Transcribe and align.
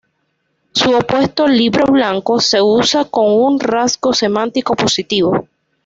Su 0.71 0.95
opuesto, 0.95 1.47
"libro 1.47 1.85
blanco", 1.85 2.39
se 2.39 2.59
usa 2.59 3.05
con 3.05 3.31
un 3.39 3.59
rasgo 3.59 4.13
semántico 4.13 4.73
positivo. 4.73 5.47